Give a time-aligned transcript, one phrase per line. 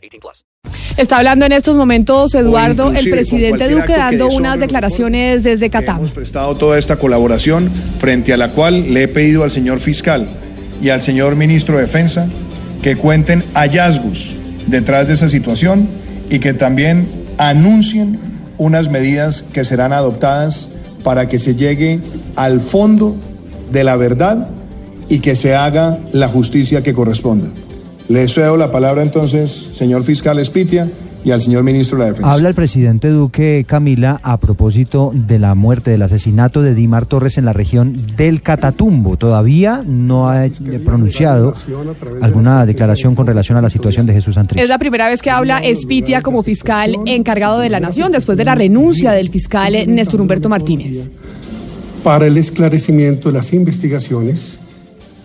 [0.00, 0.44] 18 plus.
[0.96, 5.98] Está hablando en estos momentos, Eduardo, el presidente Duque, dando unas declaraciones desde Qatar.
[5.98, 10.26] Hemos prestado toda esta colaboración frente a la cual le he pedido al señor fiscal
[10.82, 12.28] y al señor ministro de Defensa
[12.82, 14.34] que cuenten hallazgos
[14.66, 15.88] detrás de esa situación
[16.28, 17.08] y que también
[17.38, 18.18] anuncien
[18.58, 22.00] unas medidas que serán adoptadas para que se llegue
[22.36, 23.16] al fondo
[23.70, 24.48] de la verdad
[25.08, 27.48] y que se haga la justicia que corresponda.
[28.10, 30.88] Le cedo la palabra entonces, señor fiscal Espitia,
[31.22, 32.32] y al señor ministro de la Defensa.
[32.32, 37.38] Habla el presidente Duque Camila a propósito de la muerte, del asesinato de Dimar Torres
[37.38, 39.16] en la región del Catatumbo.
[39.16, 40.46] Todavía no ha
[40.84, 41.52] pronunciado
[42.20, 44.60] alguna declaración con relación a la situación de Jesús Santrich.
[44.60, 48.44] Es la primera vez que habla Espitia como fiscal encargado de la nación después de
[48.44, 51.04] la renuncia del fiscal Néstor Humberto Martínez.
[52.02, 54.58] Para el esclarecimiento de las investigaciones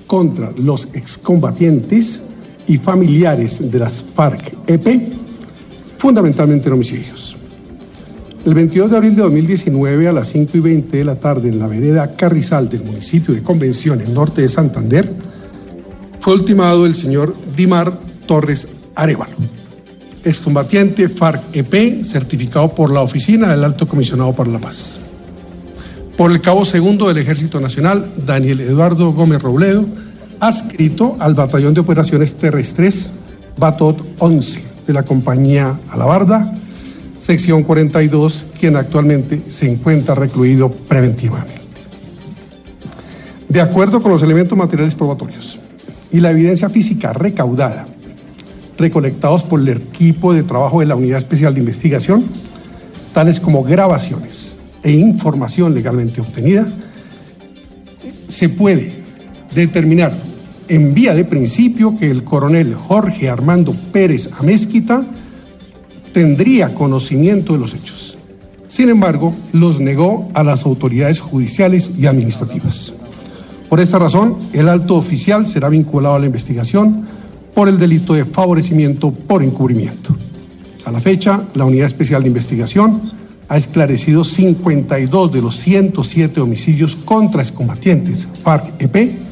[0.05, 2.21] contra los excombatientes
[2.67, 5.11] y familiares de las FARC-EP
[5.97, 7.35] fundamentalmente en homicidios.
[8.45, 11.57] El 22 de abril de 2019 a las 5 y 20 de la tarde en
[11.57, 15.11] la vereda Carrizal del municipio de Convención en norte de Santander
[16.19, 19.35] fue ultimado el señor Dimar Torres Arevalo,
[20.23, 25.01] excombatiente FARC-EP certificado por la Oficina del Alto Comisionado para la Paz.
[26.17, 29.85] Por el cabo segundo del Ejército Nacional, Daniel Eduardo Gómez Robledo,
[30.45, 33.09] adscrito al Batallón de Operaciones Terrestres
[33.57, 36.53] Batot 11 de la compañía Alabarda,
[37.17, 41.61] sección 42, quien actualmente se encuentra recluido preventivamente.
[43.49, 45.59] De acuerdo con los elementos materiales probatorios
[46.11, 47.87] y la evidencia física recaudada,
[48.77, 52.23] recolectados por el equipo de trabajo de la Unidad Especial de Investigación,
[53.13, 56.67] tales como grabaciones e información legalmente obtenida,
[58.27, 59.01] se puede
[59.55, 60.11] determinar
[60.67, 65.03] en vía de principio que el coronel Jorge Armando Pérez Amezquita
[66.11, 68.17] tendría conocimiento de los hechos.
[68.67, 72.93] Sin embargo, los negó a las autoridades judiciales y administrativas.
[73.69, 77.05] Por esta razón, el alto oficial será vinculado a la investigación
[77.53, 80.15] por el delito de favorecimiento por encubrimiento.
[80.85, 83.11] A la fecha, la Unidad Especial de Investigación
[83.47, 89.25] ha esclarecido 52 de los 107 homicidios contra excombatientes FARC-EP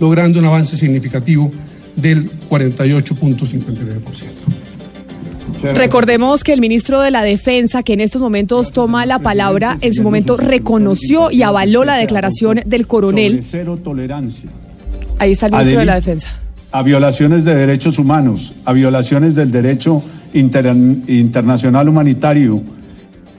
[0.00, 1.50] logrando un avance significativo
[1.96, 4.64] del 48.59%.
[5.74, 9.94] Recordemos que el ministro de la Defensa, que en estos momentos toma la palabra, en
[9.94, 13.40] su momento reconoció y avaló la declaración del coronel.
[13.42, 14.50] Cero tolerancia.
[15.18, 16.28] Ahí está el ministro de la Defensa.
[16.70, 20.02] A violaciones de derechos humanos, a violaciones del derecho
[20.34, 22.60] internacional humanitario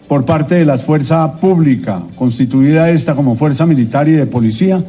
[0.08, 4.82] por parte de la fuerza pública, constituida esta como fuerza militar y de policía,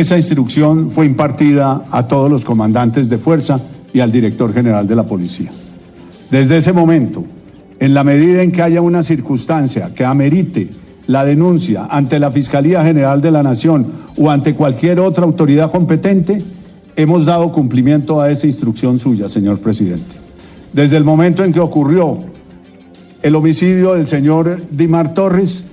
[0.00, 3.58] esa instrucción fue impartida a todos los comandantes de fuerza
[3.94, 5.50] y al director general de la policía.
[6.30, 7.24] Desde ese momento,
[7.80, 10.68] en la medida en que haya una circunstancia que amerite
[11.06, 13.86] la denuncia ante la Fiscalía General de la Nación
[14.18, 16.42] o ante cualquier otra autoridad competente,
[16.94, 20.16] hemos dado cumplimiento a esa instrucción suya, señor presidente.
[20.74, 22.18] Desde el momento en que ocurrió
[23.22, 25.64] el homicidio del señor Dimar Torres,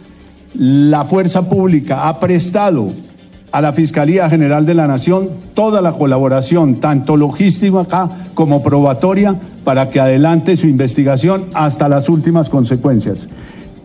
[0.54, 2.88] la fuerza pública ha prestado
[3.54, 9.90] a la Fiscalía General de la Nación toda la colaboración, tanto logística como probatoria, para
[9.90, 13.30] que adelante su investigación hasta las últimas consecuencias.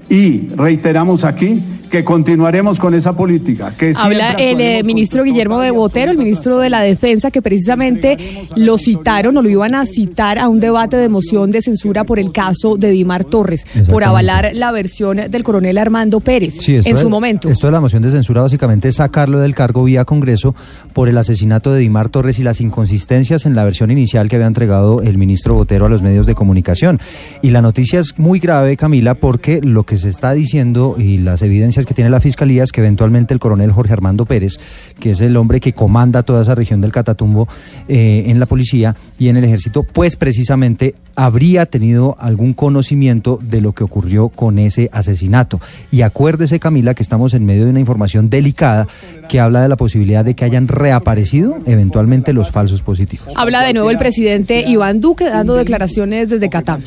[0.09, 3.75] Y reiteramos aquí que continuaremos con esa política.
[3.77, 8.17] Que Habla el eh, ministro Guillermo de Botero, el ministro de la Defensa, que precisamente
[8.57, 12.19] lo citaron o lo iban a citar a un debate de moción de censura por
[12.19, 17.09] el caso de Dimar Torres, por avalar la versión del coronel Armando Pérez en su
[17.09, 17.49] momento.
[17.49, 20.55] Esto de la moción de censura básicamente es sacarlo del cargo vía Congreso
[20.93, 24.47] por el asesinato de Dimar Torres y las inconsistencias en la versión inicial que había
[24.47, 27.01] entregado el ministro Botero a los medios de comunicación.
[27.43, 31.43] Y la noticia es muy grave, Camila, porque lo que se está diciendo y las
[31.43, 34.59] evidencias que tiene la Fiscalía es que eventualmente el coronel Jorge Armando Pérez,
[34.99, 37.49] que es el hombre que comanda toda esa región del Catatumbo
[37.89, 43.61] eh, en la policía y en el ejército, pues precisamente habría tenido algún conocimiento de
[43.61, 45.61] lo que ocurrió con ese asesinato.
[45.91, 48.87] Y acuérdese, Camila, que estamos en medio de una información delicada
[49.29, 53.29] que habla de la posibilidad de que hayan reaparecido eventualmente los falsos positivos.
[53.37, 56.79] Habla de nuevo el presidente Iván Duque dando declaraciones desde Qatar.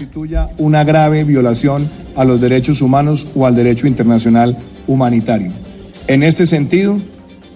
[0.58, 5.52] Una grave violación a los derechos humanos o al derecho internacional humanitario.
[6.08, 6.98] En este sentido,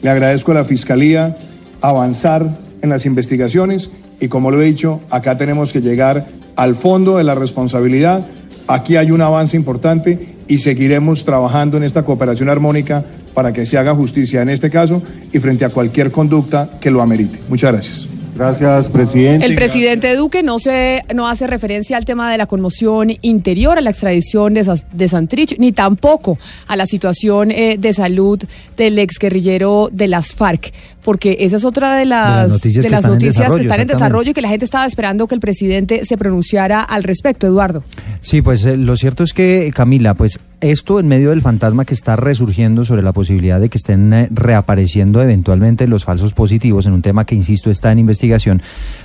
[0.02, 1.36] le agradezco a la Fiscalía
[1.81, 2.48] avanzar
[2.81, 6.25] en las investigaciones y como lo he dicho, acá tenemos que llegar
[6.56, 8.25] al fondo de la responsabilidad.
[8.68, 13.04] Aquí hay un avance importante y seguiremos trabajando en esta cooperación armónica
[13.34, 15.01] para que se haga justicia en este caso
[15.34, 17.40] y frente a cualquier conducta que lo amerite.
[17.50, 18.14] Muchas gracias.
[18.36, 19.46] Gracias, presidente.
[19.46, 23.82] El presidente Duque no se no hace referencia al tema de la conmoción interior, a
[23.82, 26.38] la extradición de, de Santrich, ni tampoco
[26.68, 28.44] a la situación eh, de salud
[28.76, 33.00] del exguerrillero de las FARC, porque esa es otra de las, noticias, de que, las
[33.00, 33.94] están noticias en que están en exactamente.
[33.94, 37.84] desarrollo y que la gente estaba esperando que el presidente se pronunciara al respecto, Eduardo.
[38.20, 40.40] Sí, pues eh, lo cierto es que, Camila, pues
[40.71, 44.27] esto en medio del fantasma que está resurgiendo sobre la posibilidad de que estén eh,
[44.31, 48.62] reapareciendo eventualmente los falsos positivos en un tema que, insisto, está en investigación,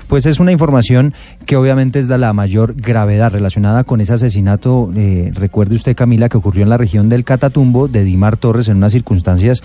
[0.09, 1.13] pues es una información
[1.45, 6.29] que obviamente es de la mayor gravedad relacionada con ese asesinato, eh, recuerde usted, Camila,
[6.29, 9.63] que ocurrió en la región del Catatumbo de Dimar Torres en unas circunstancias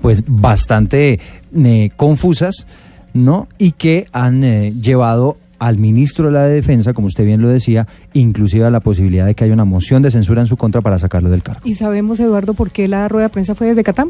[0.00, 1.18] pues bastante
[1.56, 2.66] eh, confusas,
[3.14, 3.48] ¿no?
[3.58, 8.64] Y que han llevado al ministro de la Defensa, como usted bien lo decía, inclusive
[8.64, 11.30] a la posibilidad de que haya una moción de censura en su contra para sacarlo
[11.30, 11.60] del cargo.
[11.62, 14.08] ¿Y sabemos, Eduardo, por qué la rueda de prensa fue desde Qatar?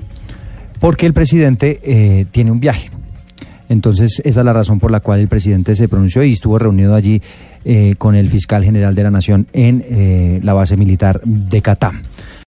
[0.80, 2.90] Porque el presidente eh, tiene un viaje.
[3.68, 6.94] Entonces, esa es la razón por la cual el presidente se pronunció y estuvo reunido
[6.94, 7.20] allí
[7.66, 12.02] eh, con el fiscal general de la Nación en eh, la base militar de Catán.